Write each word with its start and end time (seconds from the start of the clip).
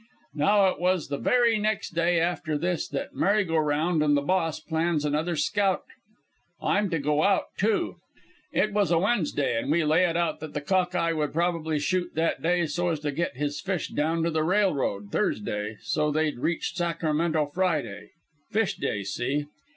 Now 0.33 0.65
it 0.69 0.79
was 0.79 1.09
the 1.09 1.19
very 1.19 1.59
next 1.59 1.91
day 1.91 2.19
after 2.19 2.57
this 2.57 2.87
that 2.87 3.13
Mary 3.13 3.43
go 3.45 3.57
round 3.57 4.01
an' 4.01 4.15
the 4.15 4.23
Boss 4.23 4.59
plans 4.59 5.05
another 5.05 5.35
scout. 5.35 5.83
I'm 6.59 6.89
to 6.89 6.97
go, 6.97 7.39
too. 7.55 7.97
It 8.51 8.73
was 8.73 8.89
a 8.89 8.97
Wednesday, 8.97 9.59
an' 9.61 9.69
we 9.69 9.83
lay 9.85 10.03
it 10.05 10.17
out 10.17 10.39
that 10.39 10.55
the 10.55 10.59
Cockeye 10.61 11.11
would 11.11 11.33
prob'ly 11.33 11.77
shoot 11.77 12.15
that 12.15 12.41
day 12.41 12.65
so's 12.65 12.99
to 13.01 13.11
get 13.11 13.37
his 13.37 13.61
fish 13.61 13.89
down 13.89 14.23
to 14.23 14.31
the 14.31 14.41
railroad 14.43 15.11
Thursday, 15.11 15.77
so 15.83 16.09
they'd 16.09 16.39
reach 16.39 16.73
Sacramento 16.73 17.45
Friday 17.53 18.09
fish 18.49 18.77
day, 18.77 19.03
see. 19.03 19.45